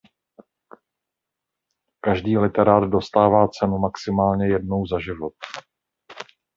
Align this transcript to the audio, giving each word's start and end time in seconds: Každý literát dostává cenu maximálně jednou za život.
Každý 2.03 2.37
literát 2.37 2.89
dostává 2.89 3.47
cenu 3.47 3.77
maximálně 3.77 4.47
jednou 4.49 4.85
za 4.87 4.99
život. 4.99 5.33